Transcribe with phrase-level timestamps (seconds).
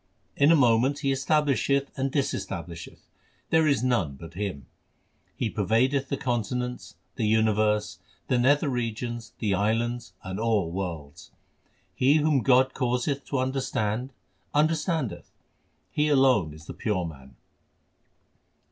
[0.35, 3.05] In a moment He establisheth and disestablisheth;
[3.51, 4.65] there is none but Him.
[5.35, 11.29] He pervadeth the continents, the universe, the nether regions, the islands, and all worlds.
[11.93, 14.11] He whom God causeth to understand
[14.55, 15.29] understandeth;
[15.91, 17.35] he alone is the pure man.